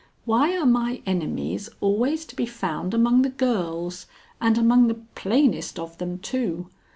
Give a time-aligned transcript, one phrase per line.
[0.25, 4.07] Why are my enemies always to be found among the girls,
[4.41, 6.69] and among the plainest of them too?